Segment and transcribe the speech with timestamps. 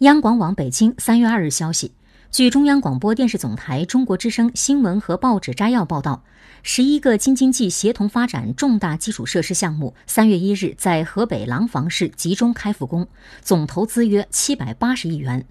[0.00, 1.92] 央广网北京三月二日消息
[2.30, 6.24] 据中央广播电视总台中国之声新闻和报纸摘要报道
[6.62, 13.06] 十一个京津冀协同发展重大基础设施项目三月一日在河北廊坊市集中开复工
[13.42, 15.44] 总投资约七百八十亿元。